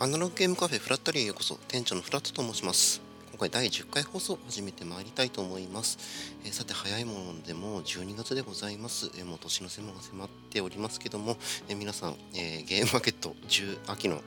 [0.00, 3.00] アナログゲームカフェフラットリーへようこそ店長のフラットと申します
[3.30, 11.36] 今回第10回放送を始めてまいりたいと思います、えー、さて早いものでも12月でございます、えー、もう年の瀬も迫っておりますけども、
[11.68, 14.20] えー、皆さん、えゲームマーケット10秋の、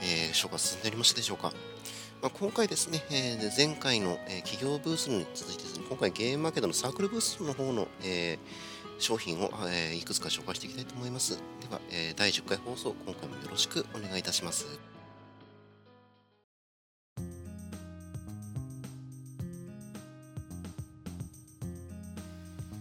[0.00, 1.52] えー、消化進んでおりましたでしょうか
[2.22, 8.38] まあ、今回ですね、えー、前回の、え、企業ブースに続いてですね、今回ゲームマーケットのサークルブースの方の、え、
[8.98, 11.38] 商品を、え、いくつか紹介していきたいと思います。
[11.38, 11.42] で
[11.72, 14.99] は、え、第10回放送、今回もよろしくお願いいたします。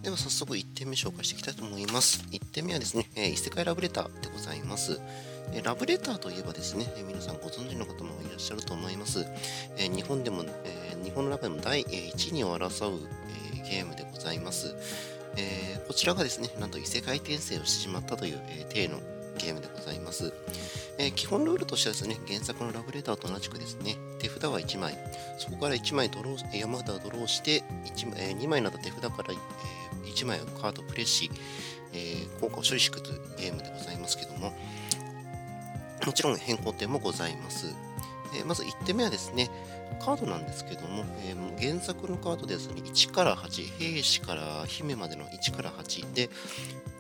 [0.10, 2.26] では早速1点目紹介していきたいと思います。
[2.32, 5.00] 1点目はですね、え、異世界ラブレターでございます。
[5.54, 9.28] え、ラブレターといえばですね、え、皆さんご存知の方もいらっしゃると思います。
[9.78, 13.08] え、日本でも、え日本の中でも第1位を争う、
[13.54, 14.74] えゲームでございます。
[15.38, 19.00] えこちらがですね、なんと異世界転生をしてしまったという、え体の
[19.38, 20.34] ゲームでございます。
[20.98, 24.98] え基本ルールとしてはですね、原作のラブレターと同じくですね、手札は1枚、
[25.38, 29.38] そこから1枚ドロー山札をドローして、1え2枚になった手札から、え
[30.06, 31.30] 1枚カードプレイし、
[31.94, 34.54] えー、効果を処理していくというゲームでございますけども、
[36.06, 37.68] もちろん変更点もございます。
[38.36, 39.50] えー、まず1点目はですね、
[40.00, 46.30] カードなんですけども、えー、原作のカードですね、1から8、兵士から姫までの1から8で、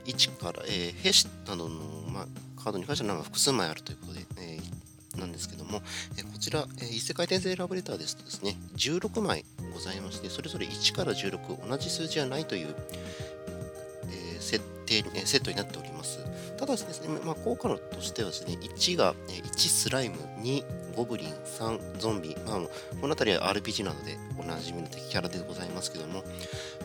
[0.05, 1.75] 1から、えー、兵士などの、
[2.07, 2.27] まあ、
[2.61, 4.48] カードに関しては複数枚あるということで、え、
[5.19, 5.81] なんですけども、
[6.17, 12.75] え、こちら、え、異世界転生ラブレターですとですね、16枚ございまして、それぞれ1から16、同じ数字はないという、
[14.11, 16.19] え、設定、え、セットになっております。
[16.59, 22.59] ただですね、まあ、効果としてはですね、1が1スライム、2ゴブリン、3ゾンビ、まあ、
[22.99, 26.21] この辺りは RPG などでおなじみの敵キャラでございますけども、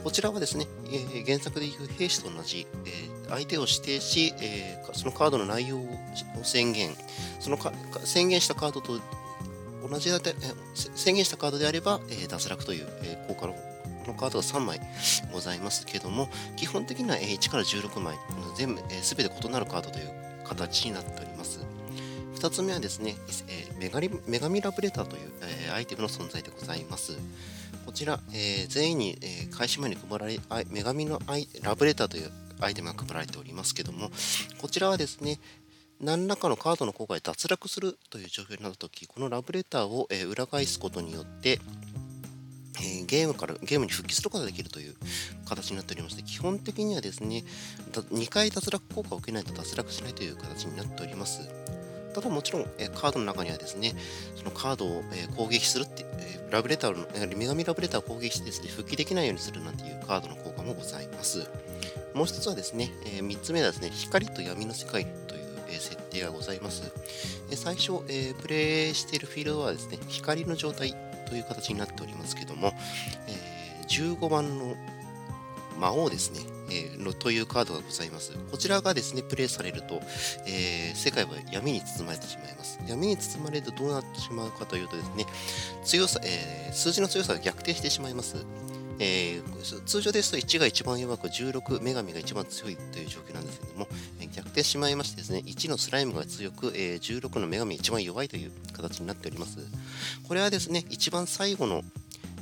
[0.05, 5.89] こちらはですね、えー、原作でいう兵士と同じ、えー、相手を指定し、えー、そのカードの内容を
[6.45, 6.95] 宣言、
[7.41, 7.73] そのか
[8.05, 9.01] 宣言したカードと
[9.91, 10.35] 同じだて、え
[10.75, 13.57] 宣言したカードであれば、え脱落という、え効果の
[14.05, 14.81] このカードが3枚
[15.33, 18.17] ございますけども、基本的には1から16枚、
[18.57, 20.11] 全部、すべて異なるカードという
[20.45, 21.61] 形になっております。
[22.37, 23.17] 2つ目はですね、
[23.49, 27.17] えー、メガリ女神ラブレターという、えー、アイテムの存在でございます。
[27.87, 30.39] こちら、えー、全員に、えー、開始前に配られ、
[30.71, 32.31] 女神のアイラブレターという
[32.61, 34.11] アイテムが配られておりますけども、
[34.59, 35.41] こちらはですね、
[36.01, 41.61] 何らかのカードの効果で脱落するという状況になったとき、このラブレターを、え、裏返すことによって、
[42.81, 44.95] えー、ゲームからゲームに復帰することができるという
[45.49, 47.45] 形になっておりまして、基本的にはですね、
[47.93, 51.49] 2回脱落効果を受けないと脱落しないという形になっております。
[52.15, 53.95] ただもちろん、えカードの中にはですね、
[54.37, 61.49] そのカードを、え攻撃するって、えラブレターの、え女神ラブレターを攻撃してですね、復帰できないようにするなんていうカードの効果もございます。
[62.15, 66.93] もう一つはですね、え3つ目はですね、光と闇の世界という、え設定がございます。
[67.51, 72.73] え最初、えプレイしているフィールドはですね、光の状態という形になっておりますけども、
[73.29, 73.55] え
[73.89, 74.77] 15番の
[75.79, 76.41] 魔王ですね、
[76.71, 78.33] えー、というカードがございます。
[78.51, 80.01] こちらがですね、プレイされると、
[80.47, 82.79] えー、世界は闇に包まれてしまいます。
[82.87, 85.27] 闇に包まれるとどうなってしまうかというとですね、
[85.85, 88.37] 強さ、えー、数字の強さが逆転してしまいます。
[88.99, 93.89] えー、通常ですと1が一番弱く16女神が一番強いという状況なんですけども、
[94.21, 99.59] え逆転しまいましてですね1のスライムが強く、えー、16の女神が一番弱いという形になっております。
[100.27, 101.83] これはですね一番最後の、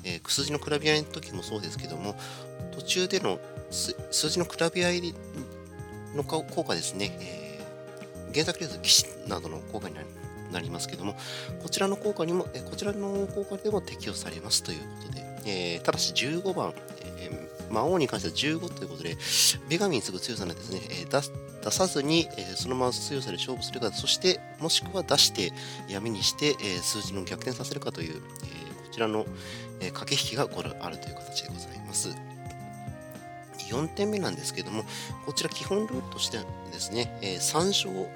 [0.04, 2.16] えー、数字の比べ合いの時もそうですけども
[2.72, 3.38] 途中での
[3.70, 5.14] 数字の比べ合い
[6.14, 9.94] の効果ですね、えー、原作でいうと騎士などの効果に
[10.52, 11.16] なりますけども、
[11.62, 16.72] こちらの効果にも、えこちらの効果でも適用されますということで、えー、ただし15番、
[17.18, 19.16] えー、魔王に関しては15ということで、
[19.68, 25.52] 女神に次ぐ強さなんですね、えー、出さずに、えー、そのまま強さで勝負するか、そしてもしくは出して
[25.88, 29.26] 闇にして、え、数字の逆転させるかという、え、こちらの、
[29.80, 32.10] え、駆け引きがこれあるという形でございます。
[33.70, 34.84] 4点目なんですけども、
[35.24, 38.08] こちら基本ルールとしてはですね、え、3勝、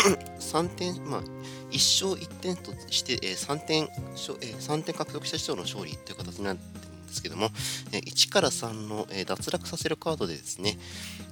[0.40, 1.22] 3点、まあ、
[1.70, 7.50] 1勝1点として、えー、3点、えー、3点獲得した人の勝利という形になってるんですけども、
[7.92, 10.78] えー、1から3の、えー、脱落させるカードでですね、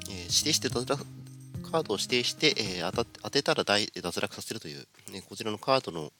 [0.08, 1.04] えー、指定して脱落
[1.70, 6.12] カードを指定して、えー、当た当てたら脱落させるという、ね、こちらのカードの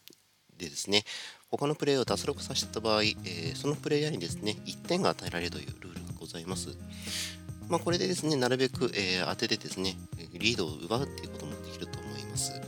[0.58, 1.04] でですね、
[1.50, 6.76] 他のプレイヤーを脱落させた場合、えー、そのプレイヤーにですね、1点が与えられるというルールがございます。
[7.68, 9.96] まあ、これでですね、なるべく、えー、当ててですね、
[10.32, 11.52] リードを奪うっていうことも
[12.38, 12.60] ます。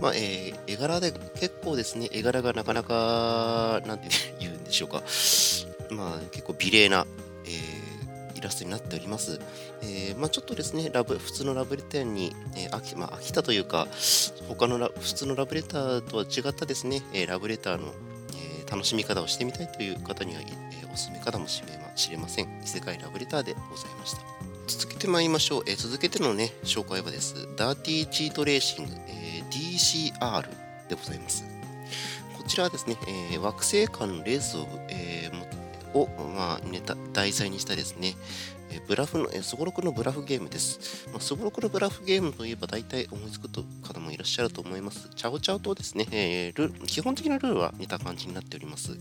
[0.00, 1.10] まあ、えー、絵柄で
[1.40, 4.08] 結構ですね、絵柄がなかなか、なんて
[4.38, 5.02] 言うんでしょうか、
[5.90, 7.06] まあ、結構美麗な、
[7.46, 9.40] えー、イラストになっております。
[9.82, 13.88] えー、まあ、ちょっとですね、ラブ普通のラブレターに、えー、飽きまあ、飽きたというか、
[14.48, 17.94] 他の普通のラブレターとは違ったですね、えラブレターの、
[18.68, 20.44] え楽しみ方をしてみたいという方には、え
[20.92, 21.62] おすすめかもし
[22.10, 22.60] れません。
[22.62, 24.20] 異世界ラブレターでございました。
[24.66, 25.62] 続けてまいりましょう。
[25.66, 27.48] えー、続けてのね、紹介はです。
[27.56, 28.92] ダーティーチートレーシング、
[29.50, 30.42] DCR
[30.88, 31.44] でございます。
[32.36, 38.14] こちらはですね、えー、惑星間のレースを、えー、を、まあ、ネタ、題材にしたですね、
[38.70, 41.08] えブラフの、えすごろくのブラフゲームです。
[41.10, 45.08] まあ、すごろくのブラフゲームといえば大体思いつく方もいらっしゃると思います。
[45.14, 48.98] チャオチャオとですね、えー、ル基本的なルールは似た感じになっております。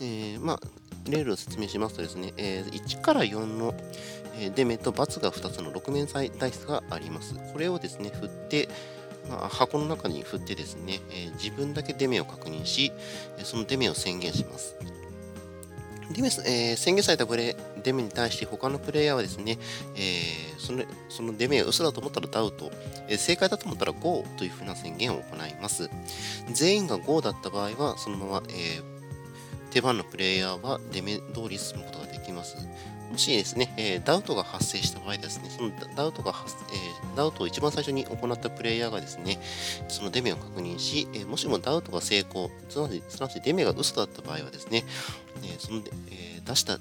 [0.00, 0.60] えー、まあ、
[1.08, 3.74] レールを説明しますとですね、えー、1から4の、
[4.38, 7.34] えデメと×が2つの6面ダイスがあります。
[7.52, 8.68] これをですね、振って、
[9.28, 12.92] まあ、箱の中に振ってですね、え自分だけデメを確認し、
[13.42, 14.76] そのデメを宣言します。
[16.12, 19.58] デメえー、宣言されたプレデメに対して他のプレイヤーはですね、
[19.96, 22.70] えー、そのそのデメが嘘だと思ったらダウト、
[23.08, 25.90] えー、正解だと思ったら GO というふうな宣言を行います。
[26.52, 28.80] 全員が GO だった場合は、そのまま、え
[29.76, 32.56] 手番のプレイヤーはデメ通り進むことができます。
[33.12, 39.38] もしですね、えー、ダウトが発生した場合ですね、そのダウトが発、えー、ダウトを一番最初に行ったプレイヤーがですね、
[39.88, 44.82] そのデメを確認し、えー、もしもダウトが成功、すなわちすなわちデメが嘘だった場合はですね、
[45.44, 46.78] えその、え出した、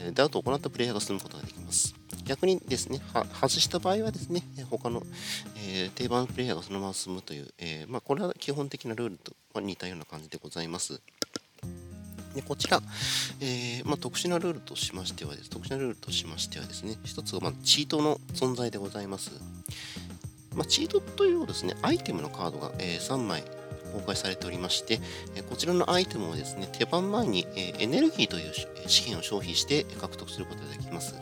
[0.00, 1.94] えダウトを行ったプレイヤーが進むことができます。
[2.24, 3.02] 逆にですね、
[3.38, 5.02] 外した場合はですね、他の、
[5.58, 11.02] え定番プレイヤーがそのまま進むという、えまあ、これは基本的なルールと似たような感じでございます。
[12.38, 12.80] でこちら、
[13.40, 19.32] えー、まあ、特殊なルールとしましてはです、特殊なルールとしましてはですね、一つが、まチートの存在でございます。
[20.54, 23.42] まあ、チートというですね、アイテムのカードが、えー、3枚
[23.92, 25.00] 公開されておりまして、
[25.34, 28.52] えこちらのアイテムをですね、手番前に、えエネルギーという
[28.86, 31.16] 資源を消費して獲得することができます。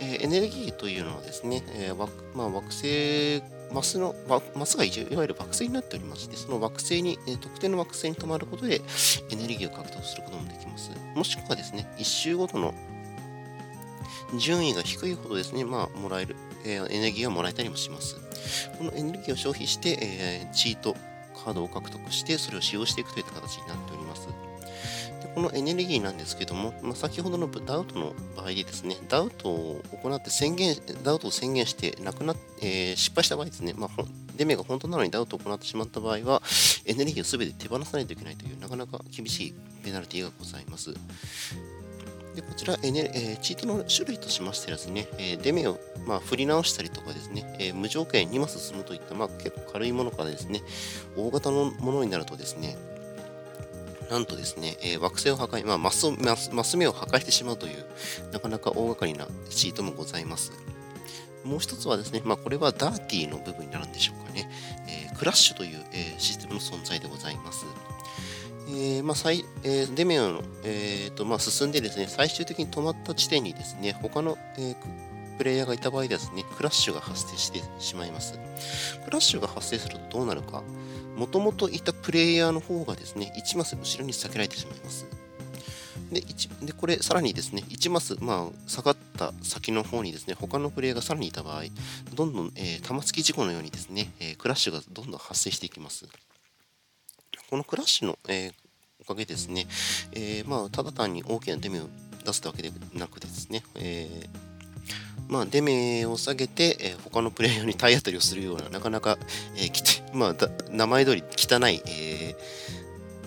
[0.00, 1.96] えエネルギーというのはですね、えー
[2.34, 3.40] まあ、惑星
[3.72, 4.14] マスの、
[4.54, 8.80] マスがいわゆる惑星になっておりまして、その惑星に、特定の惑星に止まることで
[9.30, 10.90] エネルギーを獲得することもできます。
[11.14, 12.74] もしくはですね、1周ごとの
[14.38, 18.16] 順位が低いほどですね、まあ、もらえる、えー、エネルギーをもらえたりもします。
[18.78, 20.96] このエネルギーを消費して、えー、チート、
[21.44, 24.28] カードを獲得して、それを使用していくといった形になっております。
[25.22, 33.90] でこのエネルギーなんですけども、まあ、先ほどのダウトの場合でですね、ダウトを行って宣言、ダウトを宣言してなくなっ、えー、失敗した場合ですね、まあ、
[34.36, 36.42] デメが本当なのにダウトを行ってしまった場合は、
[36.86, 39.54] エネルギーをすべて手放さないといけないという、なかなか厳しい
[39.84, 40.94] ペナルティがございます。
[42.34, 50.62] でこちら、えーえー、チートの種類としましてですね、えー、デメを、まあ、振り直したりとかですね、えー、無条件2マス進むといった、まあ、結構軽いものからですね、
[51.16, 52.76] 大型のものになるとですね、
[54.10, 57.84] なんとですね、えー、惑星を破壊、まあマスマス、マス目を破壊してしまうという、
[58.32, 60.52] なかなか大掛かりなチートもございます。
[61.44, 64.50] もう一つはですね、まあ、これはダーティーの部分になるんでしょうかね。
[64.88, 67.66] えー、クラッシュという、えー、システムの存在でございます。
[68.66, 74.76] えーまあ最えー、デメオの、えーとまあ、進んでですね、最終的に止まった地点にですね、他の、えー、
[75.36, 78.38] プレイヤーがいた場合ですね、クラッシュが発生してしまいます。
[79.04, 80.62] クラッシュが発生するとどうなるか。
[81.16, 85.06] もともといたプレイヤーの方がですね、1マス後ろに下げられてしまいます。
[86.10, 86.20] で、
[86.66, 91.64] でこれ、さらにですね、1マス、まあ、下がった先の方にですね、他のプレイヤーがさらにいた場合、
[92.14, 96.06] どんどん、えー、玉突き事故のようにですね、えー、クラッシュがどんどん発生していきます。
[97.50, 98.52] このクラッシュの、えー、
[99.00, 99.66] おかげですね、
[100.12, 101.88] え、まあ、ただ単に大きなデメを
[102.24, 104.43] 出すわけでなくてですね、えー
[105.28, 109.18] まあ、出目を下げて、えー、他のプレイヤーに体当たりをするような、なかなか、
[109.56, 110.36] えー、まあ、
[110.70, 112.36] 名前通り汚い、えー、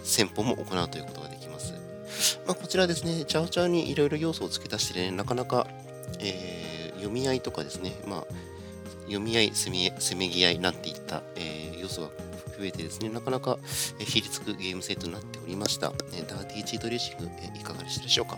[0.04, 1.74] 戦法も行うということができます。
[2.46, 5.68] まあ、こちらですね、チャオチャオにいろいろ要素を付け足してね、なかなか、
[6.20, 8.26] えー、読み合いとかですね、まあ、
[9.02, 12.08] 読み合い、せめせめぎ合いなんていった、えー、要素が
[12.58, 13.58] 増えてですね、なかなか、
[14.00, 15.94] えー、ひりつくゲーム性となっておりました。
[16.14, 18.38] えー、ダーティーチートレーシング、えー、いかがでしたでしょうか？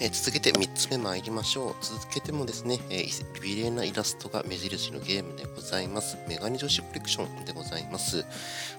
[0.00, 1.76] え、続けて3つ目参りましょう。
[1.80, 6.16] 続けてもですね、えー、美麗なイラストが目印のゲームでございます。
[6.28, 8.24] メガネ女子コレクションでございます。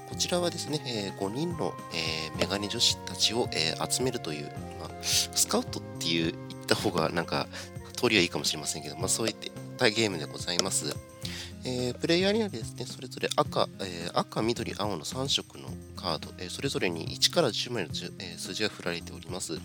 [0.08, 4.46] こちらはですね、え、5人の、えメガネ女子たちを、え集めるという、
[4.80, 7.48] まあ、スカウトっていう言った方がなんか
[7.98, 9.36] 通りはいいかもしれませんけど、まあ、そういっ
[9.78, 10.96] たゲームでございます。
[11.66, 15.68] えー、プレイヤーにはですね、それぞれ赤、えー、赤、緑、青の3色の
[16.00, 17.90] カード、えー、それぞれに1から10枚の、
[18.20, 19.58] え数字が振られております。
[19.58, 19.62] こ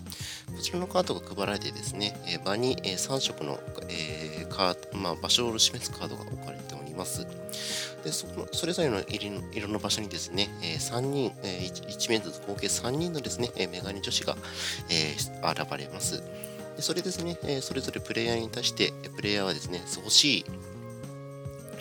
[0.61, 7.25] ちらのカードが配られてですね、え場に、え3色の、えカード、まあ、場所を示すカードが置かれております。
[8.03, 14.35] でそのそれぞれの色の場所にですね、え3人、え 1, 1面ずつ合計3人のですね、えメガネ女子が、
[14.89, 16.21] え現れます。
[16.75, 20.45] でそれですね、えそれぞれプレイヤーに対して、プレイヤーはですね、欲しい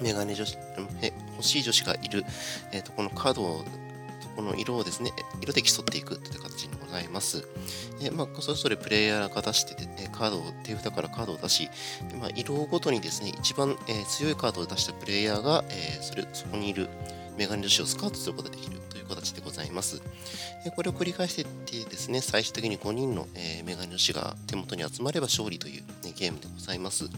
[0.01, 0.57] メガネ女子、
[1.33, 2.25] 欲しい女子がいる、
[2.73, 3.65] えー、とこのカードを
[4.35, 7.47] この色をですね、色で競っていくという形にございます。
[8.01, 11.69] えまあ、それぞれプレイヤーが出して、ね、カードを、手札からカードを出し、
[12.21, 16.89] まあ、色ごとにですね、一番、えー、強いカードを出したプレイヤーが、えー、それそこにいる
[17.37, 20.01] メガネ女子をスカウトすることができるという形でございます。
[20.65, 21.47] えこれを繰り返していっ
[21.85, 27.09] てですね、最終的に5人の、えメガネ女子が手元に集まれば勝利という、ね、ゲームでございます。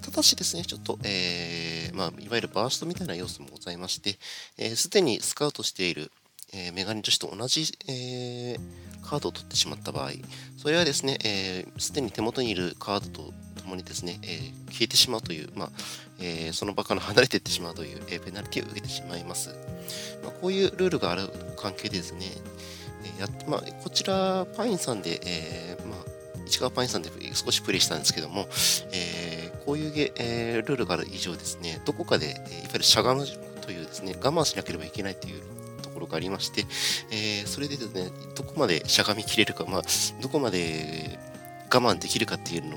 [0.00, 4.18] ただしですね、ちょっと、えー、まあ、いわゆるバーストみたいな要素もございまして、す、
[4.58, 6.10] えー、で、にスカウトしている、
[6.52, 10.10] えー、メガネ女子と同じ、えー、カードを取ってしまった場合、
[10.56, 15.70] それはですね、す、えー、で、に手元にいるカードとともにですね、えー、消えてしまうという、まあ
[16.18, 19.50] えー、その場から離れていってしまうという、え、ペナルティを受けてしまいます。
[20.22, 22.26] まあ、こういうルールがある関係でですね、
[23.18, 28.48] えやまあ、こちら、パインさんで、えまあ、市川パインさんで少しプレイしたんですけども、
[28.92, 33.26] えこういうゲ、えルールがある以上ですね、どこかで、えいわゆるしゃがむ
[33.62, 35.42] というですね、我慢しなければいけないという
[36.00, 36.66] ころがありまして、
[37.10, 39.82] えそれでですね、どこまでしゃがみきれるか、まあ、
[40.20, 41.18] どこまで
[41.72, 42.76] 我慢できるかっていうの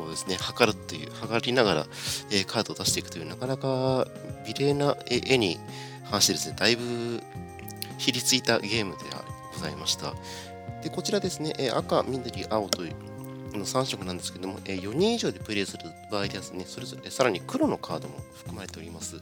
[0.00, 1.86] をですね、測るという、測りながら、
[2.30, 4.06] えカードを出していくという、なかなか
[4.46, 5.58] 美麗な絵に
[6.04, 7.22] 反してですね、だいぶ
[7.98, 9.04] ひりついたゲームで
[9.54, 10.14] ございました。
[10.82, 19.20] でこちらですね、え赤、緑、青というの3色なんですけども、え4人以上でプレイする場合ですね、それぞれさらに黒のカードも含まれております。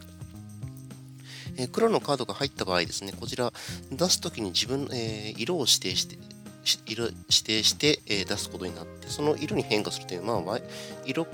[1.56, 3.52] え黒のカードが入った場合ですね、こちら
[3.90, 6.18] 出すときに自分、え、色を指定して、
[6.86, 10.58] 色指定して、え、出すことになって、その色に変化するという、まあ、
[11.04, 11.30] 色が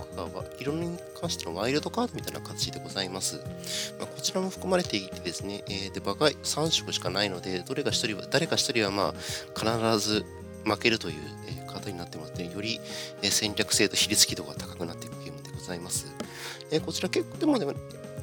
[0.58, 3.36] 色に関してのワイルドカードみたいな形でございます。
[3.98, 10.24] まあ、こちらも含まれていてですね、えー、で場が3色しかないので、どれか1人は、誰か1人はまあ必ず
[10.64, 11.14] 負けるという、
[11.48, 12.80] えー、カードになってますので、より、
[13.22, 16.06] え、戦略性と比率軌道が高くなっていくゲームでございます。
[16.70, 17.74] えー、こちら結構でもでも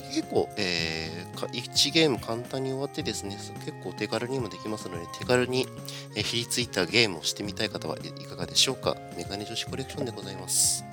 [0.08, 5.68] 結構、えー、1ゲーム簡単に終わってですね、結構手軽にもできますので、手軽に、
[6.16, 8.96] えー、ひりついたゲームをしてみたい方はいかがでしょうか。
[9.16, 10.84] メガネ女子コレクションでございます。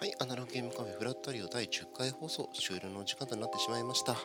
[0.00, 4.16] はい、アナログゲームカフェフラットリオ第10回放送終了の時間となってしまいました。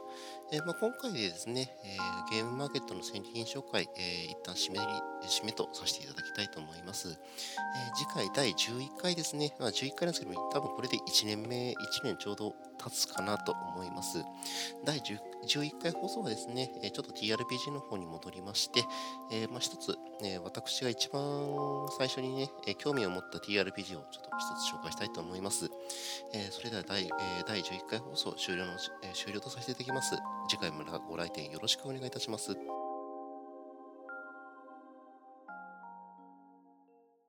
[0.54, 4.80] えー、まあ、今回でですね、えー、ゲームマーケットの戦利品紹介、えー、一旦締め
[5.27, 7.10] 締めとさせていただきたいと思います。
[7.10, 7.15] え
[7.96, 14.24] 次回第11回ですね、まあ、11回なんですけども、多分これで1年目、1年ちょうど経つかなと思います。
[14.84, 18.84] 第11回放送はですね、ちょっと TRPG の方に戻りまして、
[19.32, 25.70] えまあ、一つ、え私が一番最初にね、興味を持った TRPG をちょっと一つ紹介したいと思います。
[26.34, 27.10] えそれでは第,、え
[27.48, 30.15] 第11回放送終了の、え終了とさせていただきます。
[30.50, 32.55] 次回もご来店よろしくお願いいたします。